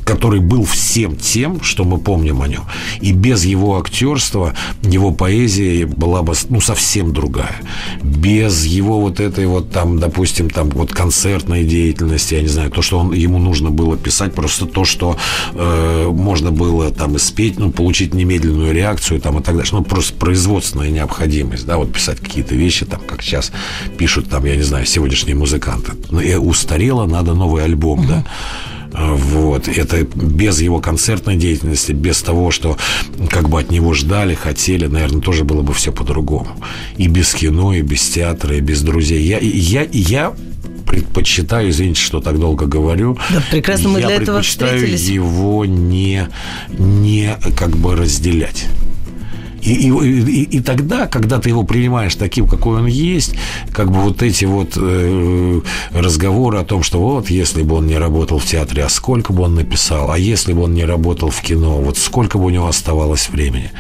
[0.06, 2.64] который был всем тем, что мы помним о нем.
[3.02, 4.54] И без его актерства,
[4.84, 7.56] его поэзия была бы, ну, совсем другая.
[8.04, 12.82] Без его вот этой вот там, допустим, там вот концертной деятельности, я не знаю, то,
[12.82, 15.18] что он, ему нужно было писать, просто то, что
[15.54, 19.70] э, можно было там там и спеть, ну, получить немедленную реакцию там и так далее.
[19.72, 23.52] Ну, просто производственная необходимость, да, вот писать какие-то вещи, там, как сейчас
[23.98, 25.94] пишут, там, я не знаю, сегодняшние музыканты.
[26.12, 28.08] Ну, устарело, надо новый альбом, uh-huh.
[28.08, 28.26] да.
[28.94, 29.68] А, вот.
[29.68, 32.78] Это без его концертной деятельности, без того, что
[33.30, 36.50] как бы от него ждали, хотели, наверное, тоже было бы все по-другому.
[36.98, 39.24] И без кино, и без театра, и без друзей.
[39.24, 40.34] Я, я, я
[40.88, 43.18] предпочитаю, извините, что так долго говорю.
[43.30, 45.08] Да, прекрасно, мы для этого встретились.
[45.08, 46.28] его не,
[46.78, 48.66] не как бы разделять.
[49.62, 53.34] И, и, и, и тогда, когда ты его принимаешь таким, какой он есть,
[53.72, 55.62] как бы вот эти вот э,
[55.94, 59.44] разговоры о том, что вот, если бы он не работал в театре, а сколько бы
[59.44, 62.68] он написал, а если бы он не работал в кино, вот сколько бы у него
[62.68, 63.72] оставалось времени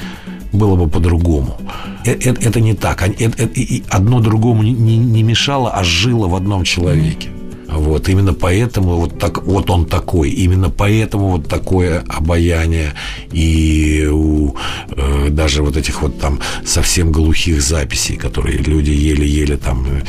[0.53, 1.57] было бы по-другому.
[2.05, 3.01] Это, э, это не так.
[3.01, 3.59] Это, это,
[3.89, 7.29] одно другому не, не мешало, а жило в одном человеке.
[7.67, 12.93] Вот именно поэтому вот так вот он такой, именно поэтому вот такое обаяние
[13.31, 14.55] и у
[14.89, 20.01] э, даже вот этих вот там совсем глухих записей, которые люди еле-еле там э,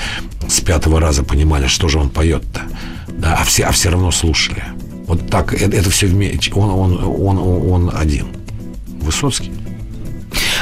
[0.48, 2.62] с пятого раза понимали, что же он поет-то,
[3.08, 4.62] да, а все, а все равно слушали.
[5.08, 6.52] Вот так это, это все вместе.
[6.52, 8.26] Он, он, он, он один.
[9.00, 9.50] Высоцкий.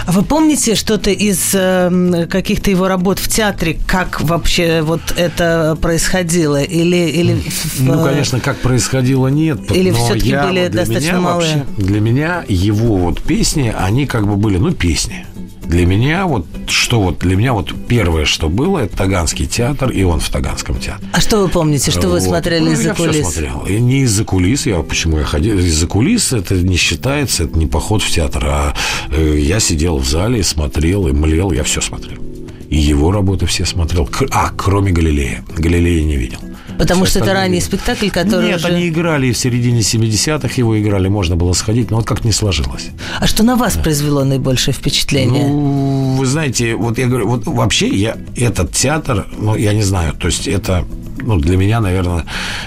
[0.06, 5.76] А вы помните что-то из э, каких-то его работ в театре, как вообще вот это
[5.80, 6.62] происходило?
[6.62, 7.42] Или, или
[7.80, 9.70] ну, конечно, как происходило, нет.
[9.72, 11.56] Или все-таки были достаточно малые?
[11.56, 15.26] Вообще, для меня его вот песни, они как бы были, ну, песни.
[15.64, 20.02] Для меня вот что вот для меня вот первое, что было, это Таганский театр, и
[20.04, 21.08] он в Таганском театре.
[21.12, 23.16] А что вы помните, что вы смотрели ну, из-за кулис?
[23.16, 23.66] Я смотрел.
[23.66, 27.66] И не из-за кулис, я почему я ходил из-за кулис, это не считается, это не
[27.66, 28.74] поход в театр, а
[29.10, 32.20] э, я сидел в зале, смотрел и млел, я все смотрел.
[32.68, 34.08] И его работы все смотрел.
[34.30, 35.44] А, кроме Галилея.
[35.56, 36.38] Галилея не видел.
[36.78, 38.68] Потому Все что это ранний спектакль, который Нет, уже...
[38.68, 42.88] они играли в середине 70-х, его играли, можно было сходить, но вот как не сложилось.
[43.18, 45.46] А что на вас произвело наибольшее впечатление?
[45.46, 50.12] Ну, вы знаете, вот я говорю, вот вообще я этот театр, ну, я не знаю,
[50.14, 50.84] то есть это
[51.18, 52.24] ну, для меня, наверное,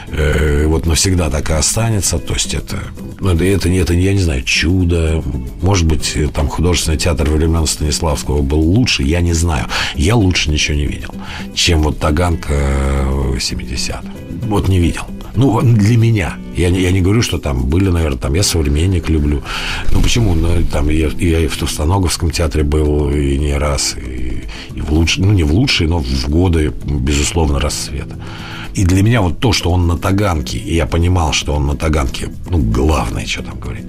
[0.08, 2.20] э, вот навсегда так и останется.
[2.20, 2.80] То есть это,
[3.20, 5.24] ну, это, это, это, я не знаю, чудо.
[5.62, 9.68] Может быть, там художественный театр времен Станиславского был лучше, я не знаю.
[9.96, 11.14] Я лучше ничего не видел,
[11.54, 12.54] чем вот Таганка
[13.38, 14.04] 70-х.
[14.48, 15.04] Вот не видел.
[15.36, 16.34] Ну, для меня.
[16.56, 19.42] Я я не говорю, что там были, наверное, там я современник люблю.
[19.92, 20.34] Ну, почему?
[20.36, 24.29] Ну, там я, я и в Товстоноговском театре был и не раз, и,
[24.74, 28.16] и в лучшие, ну, не в лучшие, но в годы, безусловно, расцвета.
[28.74, 31.76] И для меня вот то, что он на Таганке, и я понимал, что он на
[31.76, 33.86] Таганке, ну, главное, что там говорить.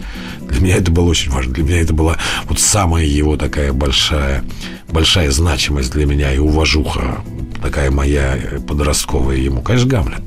[0.49, 1.53] Для меня это было очень важно.
[1.53, 4.43] Для меня это была вот самая его такая большая,
[4.89, 7.23] большая значимость для меня и уважуха
[7.63, 9.63] такая моя подростковая ему.
[9.63, 10.23] Конечно, Гамлет.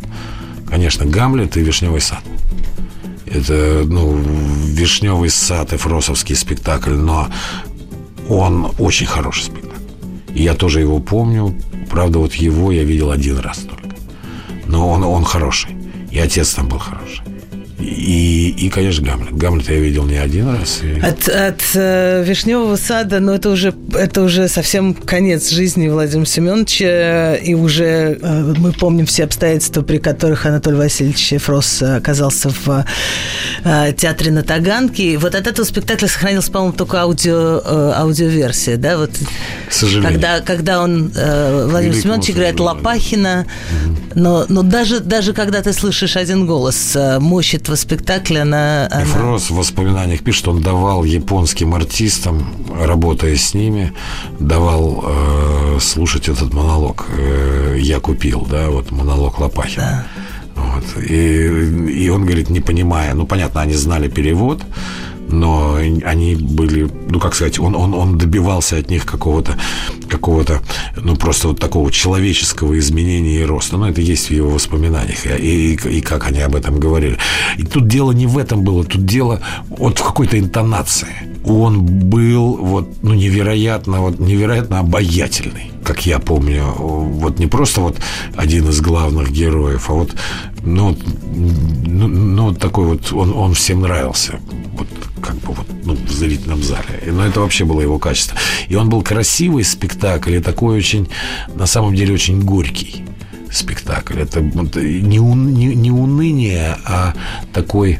[0.69, 2.23] Конечно, Гамлет и Вишневый сад.
[3.25, 4.15] Это, ну,
[4.65, 7.27] Вишневый сад и Фросовский спектакль, но
[8.29, 9.72] он очень хороший спектакль.
[10.33, 11.55] Я тоже его помню.
[11.89, 13.95] Правда, вот его я видел один раз только.
[14.65, 15.71] Но он, он хороший.
[16.11, 17.21] И отец там был хороший.
[17.83, 19.35] И, и, конечно, Гамлет.
[19.35, 20.79] Гамлет я видел не один раз.
[20.81, 20.99] И...
[20.99, 26.25] От, от э, Вишневого сада, но ну, это уже, это уже совсем конец жизни Владимира
[26.25, 27.35] Семеновича.
[27.35, 32.85] И уже э, мы помним все обстоятельства, при которых Анатолий Васильевич Фрос оказался в
[33.65, 35.17] э, театре на Таганке.
[35.17, 38.77] Вот от этого спектакля сохранилась, по-моему, только аудио, э, аудиоверсия.
[38.77, 38.97] Да?
[38.97, 39.11] Вот,
[39.67, 40.11] К сожалению.
[40.11, 43.45] Когда, когда он, э, Владимир Великому Семенович играет Лопахина.
[43.85, 43.97] Угу.
[44.15, 48.87] Но, но даже, даже когда ты слышишь один голос, э, мощь этого спектакля, она...
[48.91, 49.05] она...
[49.05, 52.45] Фрос в воспоминаниях пишет, что он давал японским артистам,
[52.79, 53.93] работая с ними,
[54.39, 60.05] давал э, слушать этот монолог э, «Я купил», да, вот монолог Лопахина.
[60.55, 60.61] Да.
[60.61, 61.03] Вот.
[61.03, 64.61] И, и он говорит, не понимая, ну, понятно, они знали перевод,
[65.29, 69.57] но они были, ну, как сказать, он, он, он добивался от них какого-то,
[70.09, 70.61] какого-то,
[70.95, 73.77] ну, просто вот такого человеческого изменения и роста.
[73.77, 77.17] Ну, это есть в его воспоминаниях, и, и, и как они об этом говорили.
[77.57, 81.32] И тут дело не в этом было, тут дело вот в какой-то интонации.
[81.45, 87.97] Он был вот, ну, невероятно, вот, невероятно обаятельный как я помню, вот не просто вот
[88.35, 90.15] один из главных героев, а вот,
[90.63, 90.97] ну,
[91.35, 94.39] ну, ну такой вот, он, он всем нравился.
[94.77, 94.87] Вот
[95.21, 97.03] как бы вот, ну, в зрительном зале.
[97.05, 98.37] Но это вообще было его качество.
[98.67, 101.07] И он был красивый спектакль, и такой очень,
[101.55, 103.05] на самом деле, очень горький
[103.53, 104.19] спектакль.
[104.19, 107.13] Это не, не, не уныние, а
[107.53, 107.99] такой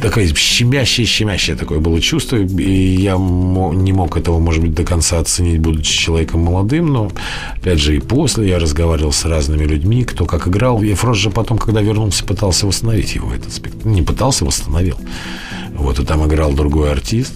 [0.00, 5.20] такое щемящее, щемящее такое было чувство, и я не мог этого, может быть, до конца
[5.20, 7.10] оценить, будучи человеком молодым, но,
[7.56, 10.82] опять же, и после я разговаривал с разными людьми, кто как играл.
[10.82, 13.88] И Фрост же потом, когда вернулся, пытался восстановить его, этот спектакль.
[13.88, 14.96] Не пытался, восстановил.
[15.76, 17.34] Вот, и там играл другой артист.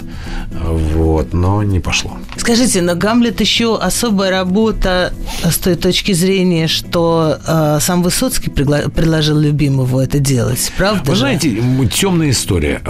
[0.50, 2.16] Вот, но не пошло.
[2.36, 5.12] Скажите, но Гамлет еще особая работа
[5.44, 11.02] с той точки зрения, что э, сам Высоцкий пригла- предложил любимому это делать, правда?
[11.04, 11.20] Вы же?
[11.20, 12.80] знаете, темная история.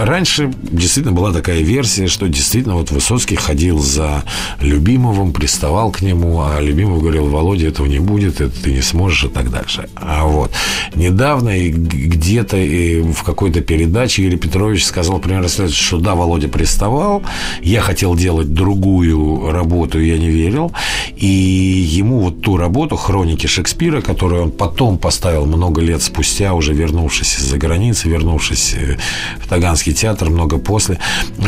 [0.00, 4.24] Раньше действительно была такая версия, что действительно вот Высоцкий ходил за
[4.60, 9.24] любимовым, приставал к нему, а любимый говорил, Володя, этого не будет, это ты не сможешь
[9.24, 9.88] и так дальше.
[9.94, 10.50] А вот
[10.94, 16.48] недавно и где-то и в какой-то передаче Юрий Петрович сказал примерно следующее, что да, Володя
[16.48, 17.22] приставал,
[17.62, 20.72] я хотел делать другую работу, я не верил,
[21.16, 26.72] и ему вот ту работу «Хроники Шекспира», которую он потом поставил много лет спустя, уже
[26.72, 28.98] вернувшись из-за границы, вернувшись э,
[29.38, 30.98] в Таганский театр много после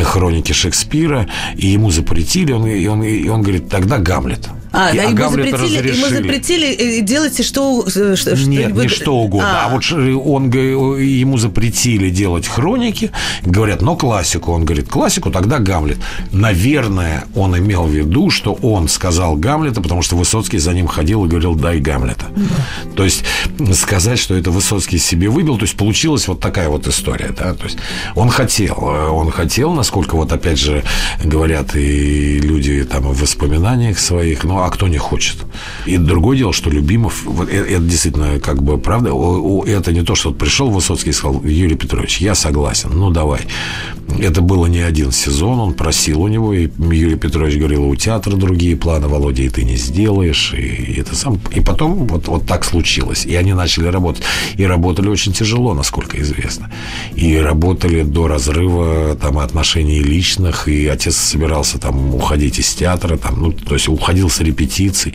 [0.03, 1.27] «Хроники Шекспира»,
[1.57, 5.05] и ему запретили, он, и, он, и он говорит, тогда Гамлет– А, и, да, а
[5.07, 6.23] ему Гамлета запретили, ему разрешили.
[6.23, 9.65] запретили э, делать что, что Нет, не что угодно.
[9.65, 13.11] А, вот ш- он, ему запретили делать хроники.
[13.43, 14.51] Говорят, но классику.
[14.51, 15.97] Он говорит, классику, тогда Гамлет.
[16.31, 21.25] Наверное, он имел в виду, что он сказал Гамлета, потому что Высоцкий за ним ходил
[21.25, 22.27] и говорил, дай Гамлета.
[22.95, 23.23] То есть
[23.73, 27.33] сказать, что это Высоцкий себе выбил, то есть получилась вот такая вот история.
[27.37, 27.53] Да?
[27.53, 27.77] То есть
[28.15, 30.83] он хотел, э, он хотел, насколько вот опять же
[31.23, 35.37] говорят и люди там в воспоминаниях своих, ну а кто не хочет?
[35.85, 39.09] И другое дело, что Любимов, вот э- это, действительно как бы правда,
[39.65, 43.41] это не то, что пришел Высоцкий и сказал, Юрий Петрович, я согласен, ну давай.
[44.19, 48.35] Это было не один сезон, он просил у него, и Юрий Петрович говорил, у театра
[48.35, 51.39] другие планы, Володя, и ты не сделаешь, и, и это сам.
[51.55, 53.25] И потом вот, вот так случилось.
[53.25, 54.23] И они начали работать.
[54.57, 56.71] И работали очень тяжело, насколько известно.
[57.15, 63.41] И работали до разрыва там отношений личных, и отец собирался там уходить из театра, там,
[63.41, 65.13] ну, то есть уходил с репетиций.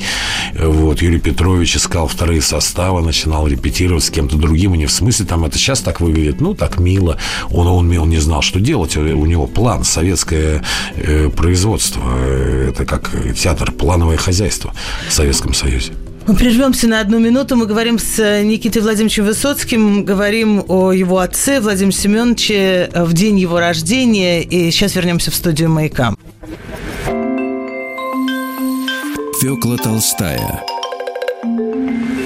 [0.58, 5.26] Вот, Юрий Петрович искал вторые составы, начинал репетировать с кем-то другим, и не в смысле
[5.26, 7.18] там это сейчас так выглядит, ну, так мило.
[7.50, 8.85] Он, он, он не знал, что делать.
[8.94, 10.62] У него план, советское
[10.96, 12.02] э, производство.
[12.04, 14.72] Э, Это как театр, плановое хозяйство
[15.08, 15.92] в Советском Союзе.
[16.26, 17.56] Мы прервемся на одну минуту.
[17.56, 23.38] Мы говорим с э, Никитой Владимировичем Высоцким, говорим о его отце Владимире Семеновиче в день
[23.38, 24.42] его рождения.
[24.42, 26.14] И сейчас вернемся в студию «Маяка».
[29.40, 30.64] Фёкла Толстая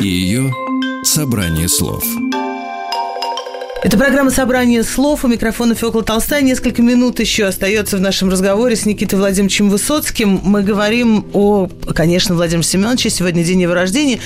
[0.00, 0.54] и ее
[1.02, 2.04] собрание слов.
[3.83, 5.24] Это программа «Собрание слов».
[5.24, 6.43] У микрофона Фёкла Толстая.
[6.43, 10.39] Несколько минут еще остается в нашем разговоре с Никитой Владимировичем Высоцким.
[10.45, 13.09] Мы говорим о, конечно, Владимире Семеновиче.
[13.09, 14.18] Сегодня день его рождения.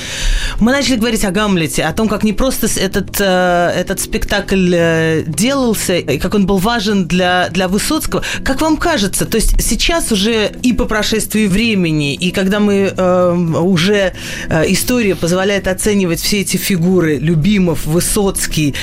[0.58, 5.22] Мы начали говорить о Гамлете, о том, как не просто этот, э, этот спектакль э,
[5.24, 8.24] делался, и как он был важен для, для Высоцкого.
[8.44, 13.32] Как вам кажется, то есть сейчас уже и по прошествии времени, и когда мы э,
[13.60, 14.14] уже
[14.48, 18.74] э, история позволяет оценивать все эти фигуры, Любимов, Высоцкий,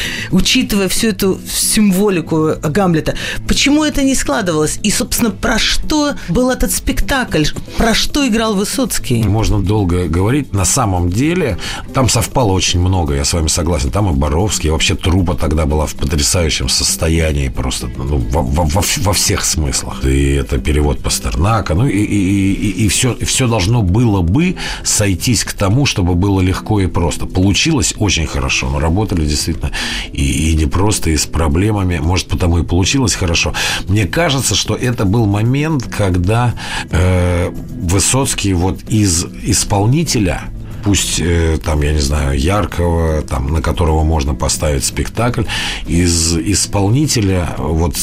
[0.61, 3.15] учитывая всю эту символику Гамлета,
[3.47, 4.79] почему это не складывалось?
[4.83, 7.45] И, собственно, про что был этот спектакль?
[7.77, 9.23] Про что играл Высоцкий?
[9.23, 10.53] Можно долго говорить.
[10.53, 11.57] На самом деле
[11.95, 13.89] там совпало очень много, я с вами согласен.
[13.89, 18.83] Там и Боровский, и вообще трупа тогда была в потрясающем состоянии просто ну, во, во-
[18.97, 20.05] во- всех смыслах.
[20.05, 25.43] И это перевод Пастернака, ну и, и, и, и все, все должно было бы сойтись
[25.43, 27.25] к тому, чтобы было легко и просто.
[27.25, 29.71] Получилось очень хорошо, но работали действительно
[30.13, 31.99] и, и не просто, и с проблемами.
[31.99, 33.53] Может, потому и получилось хорошо.
[33.87, 36.53] Мне кажется, что это был момент, когда
[36.89, 40.43] э, Высоцкий вот из исполнителя
[40.83, 45.43] пусть э, там, я не знаю, яркого, там, на которого можно поставить спектакль,
[45.85, 47.95] из исполнителя вот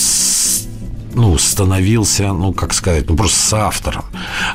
[1.15, 4.05] ну, становился, ну, как сказать, ну, просто с автором.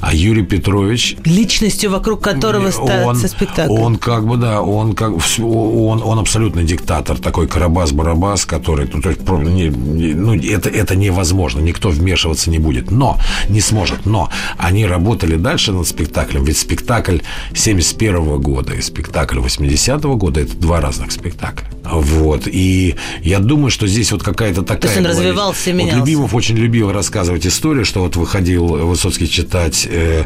[0.05, 3.71] А Юрий Петрович Личностью, вокруг которого ставится спектакль.
[3.71, 9.09] он как бы, да, он как он, он абсолютно диктатор, такой Карабас-Барабас, который, ну, то
[9.09, 14.85] есть, не- ну, это, это невозможно, никто вмешиваться не будет, но, не сможет, но они
[14.85, 17.19] работали дальше над спектаклем, ведь спектакль
[17.55, 21.65] 71 года и спектакль 80 года это два разных спектакля.
[21.85, 24.91] Вот, и я думаю, что здесь вот какая-то такая...
[24.91, 25.99] есть он была развивался и Вот менялся.
[25.99, 30.23] Любимов очень любил рассказывать историю, что вот выходил Высоцкий читать э,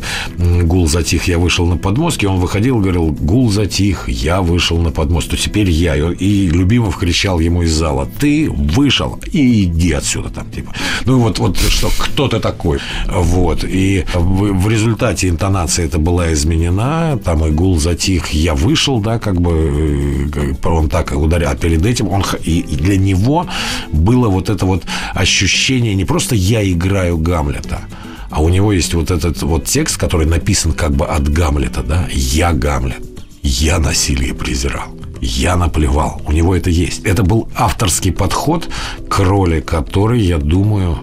[0.63, 4.91] «Гул затих, я вышел на подмостки», он выходил и говорил «Гул затих, я вышел на
[4.91, 5.95] подмост, то теперь я».
[5.95, 10.49] И, Любимов кричал ему из зала «Ты вышел и иди отсюда там».
[10.51, 10.73] Типа.
[11.05, 12.79] Ну вот, вот что, кто ты такой?
[13.07, 13.63] Вот.
[13.63, 19.19] И в, в результате интонация это была изменена, там и «Гул затих, я вышел», да,
[19.19, 23.47] как бы э, он так ударял, а перед этим он, и для него
[23.91, 27.81] было вот это вот ощущение не просто «я играю Гамлета»,
[28.29, 32.07] а у него есть вот этот вот текст, который написан как бы от Гамлета, да,
[32.11, 33.01] «Я Гамлет,
[33.43, 34.97] я насилие презирал».
[35.19, 36.21] Я наплевал.
[36.27, 37.03] У него это есть.
[37.03, 38.69] Это был авторский подход
[39.09, 40.99] к роли, который, я думаю,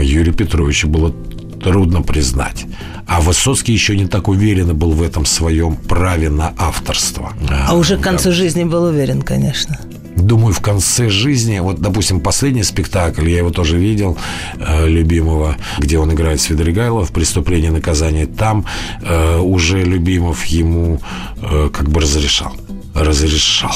[0.00, 1.12] Юрию Петровичу было
[1.62, 2.66] трудно признать.
[3.06, 7.32] А Высоцкий еще не так уверенно был в этом своем праве на авторство.
[7.66, 9.78] А уже к концу жизни был уверен, конечно.
[10.20, 14.16] Думаю, в конце жизни, вот, допустим, последний спектакль, я его тоже видел,
[14.58, 18.64] э, любимого, где он играет Свидригайло в «Преступление и наказание», там
[19.02, 21.00] э, уже Любимов ему
[21.42, 22.52] э, как бы разрешал.
[22.94, 23.74] Разрешал.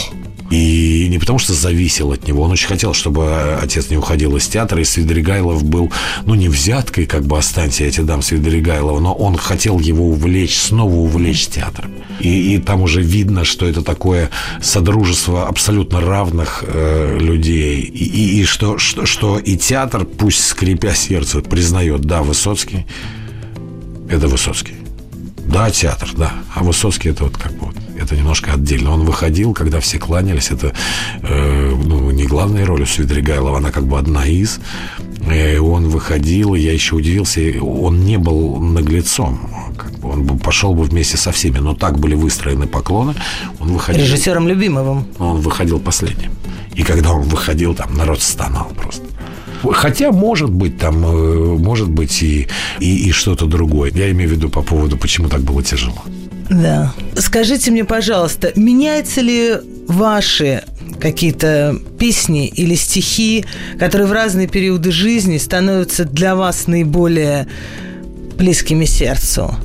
[0.55, 2.45] И не потому, что зависел от него.
[2.45, 5.93] Он очень хотел, чтобы отец не уходил из театра, и Свидригайлов был,
[6.27, 10.57] ну, не взяткой, как бы останься, я тебе дам Свидригайлова, но он хотел его увлечь,
[10.57, 11.91] снова увлечь театром.
[12.21, 14.31] И, и там уже видно, что это такое
[14.63, 17.81] содружество абсолютно равных э, людей.
[17.81, 22.87] И, и, и что, что, что и театр, пусть скрипя сердце, признает, да, Высоцкий,
[24.09, 24.75] это Высоцкий.
[25.47, 26.33] Да, театр, да.
[26.55, 28.93] А Высоцкий это вот как бы вот, это немножко отдельно.
[28.93, 30.51] Он выходил, когда все кланялись.
[30.51, 30.73] Это
[31.23, 34.61] э, ну, не главная роль у Свидригайлова, она как бы одна из.
[35.27, 39.39] Э, он выходил, и я еще удивился, он не был наглецом.
[39.77, 43.15] Как бы он бы пошел бы вместе со всеми, но так были выстроены поклоны.
[43.61, 45.07] Он выходил, Режиссером Любимовым.
[45.19, 46.33] он выходил последним.
[46.75, 49.05] И когда он выходил, там народ стонал просто.
[49.73, 52.49] Хотя, может быть, там, э, может быть и,
[52.81, 53.91] и, и что-то другое.
[53.95, 56.03] Я имею в виду по поводу, почему так было тяжело.
[56.51, 56.93] Да.
[57.17, 59.55] Скажите мне, пожалуйста, меняются ли
[59.89, 60.63] ваши
[61.01, 63.45] какие-то песни или стихи,
[63.79, 67.47] которые в разные периоды жизни становятся для вас наиболее
[68.37, 69.57] близкими сердцу?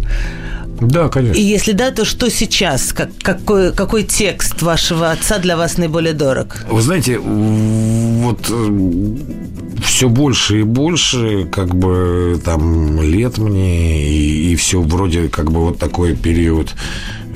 [0.81, 1.39] Да, конечно.
[1.39, 2.93] И если да, то что сейчас?
[2.93, 6.63] Как, какой, какой текст вашего отца для вас наиболее дорог?
[6.69, 8.51] Вы знаете, вот
[9.83, 15.61] все больше и больше, как бы там лет мне, и, и все вроде как бы
[15.61, 16.73] вот такой период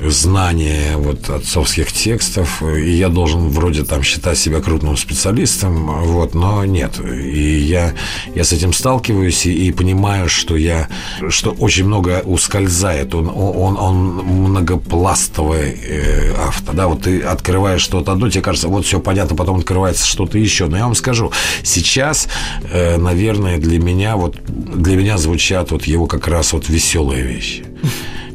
[0.10, 6.66] знания вот отцовских текстов, и я должен вроде там считать себя крупным специалистом, вот, но
[6.66, 7.00] нет.
[7.00, 7.94] И я,
[8.36, 10.88] я с этим сталкиваюсь и, и понимаю, что я,
[11.30, 13.16] что очень много ускользает.
[13.16, 18.86] Он, он, он многопластовый э, автор, да, вот ты открываешь что-то одно, тебе кажется, вот
[18.86, 20.68] все понятно, потом открывается что-то еще.
[20.68, 21.32] Но я вам скажу,
[21.64, 22.28] сейчас,
[22.72, 27.66] э, наверное, для меня вот для меня звучат вот его как раз вот веселые вещи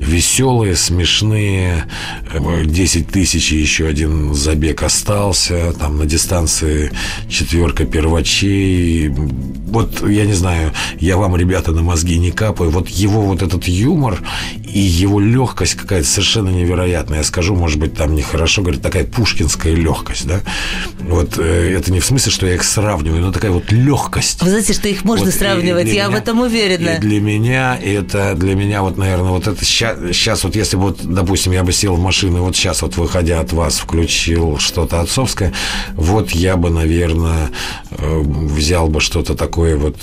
[0.09, 1.85] веселые, смешные.
[2.65, 5.73] 10 тысяч и еще один забег остался.
[5.79, 6.91] Там на дистанции
[7.29, 9.13] четверка первачей.
[9.69, 12.71] Вот, я не знаю, я вам, ребята, на мозги не капаю.
[12.71, 14.23] Вот его вот этот юмор
[14.65, 17.19] и его легкость какая-то совершенно невероятная.
[17.19, 20.41] Я скажу, может быть, там нехорошо, говорит, такая пушкинская легкость, да?
[21.01, 24.43] Вот э, это не в смысле, что я их сравниваю, но такая вот легкость.
[24.43, 26.97] Вы знаете, что их можно вот сравнивать, я меня, в этом уверена.
[26.97, 30.85] И для меня это, для меня вот, наверное, вот это сейчас, сейчас вот если бы,
[30.85, 35.01] вот, допустим, я бы сел в машину, вот сейчас вот выходя от вас включил что-то
[35.01, 35.53] отцовское,
[35.95, 37.51] вот я бы, наверное,
[37.91, 39.97] э, взял бы что-то такое вот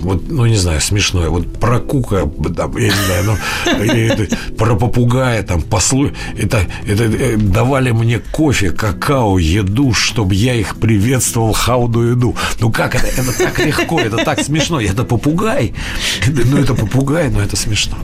[0.00, 1.28] вот, ну, не знаю, смешное.
[1.28, 3.36] Вот про кука, там, я не знаю, ну,
[3.82, 6.10] это, про попугая, там, послу...
[6.36, 12.36] Это, это э, давали мне кофе, какао, еду, чтобы я их приветствовал хауду еду.
[12.60, 13.06] Ну, как это?
[13.06, 14.80] Это так легко, это так смешно.
[14.80, 15.74] Это попугай.
[16.26, 17.96] Ну, это попугай, но это смешно.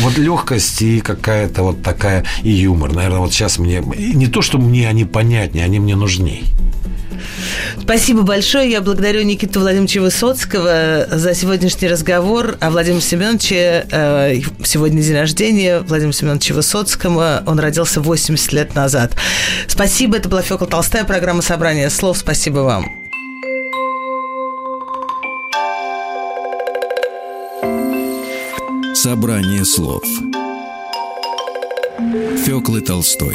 [0.00, 2.92] Вот легкость и какая-то вот такая, и юмор.
[2.92, 3.80] Наверное, вот сейчас мне...
[3.80, 6.44] Не то, что мне они понятнее, они мне нужней.
[7.80, 8.70] Спасибо большое.
[8.70, 13.86] Я благодарю Никиту Владимировича Высоцкого за сегодняшний разговор о Владимире Семеновиче.
[13.90, 17.42] Э, сегодня день рождения Владимира Семеновича Высоцкого.
[17.46, 19.12] Он родился 80 лет назад.
[19.66, 20.16] Спасибо.
[20.16, 22.18] Это была Фёкла Толстая, программа «Собрание слов».
[22.18, 23.04] Спасибо вам.
[28.94, 30.02] Собрание слов
[32.46, 33.34] Фёклы Толстой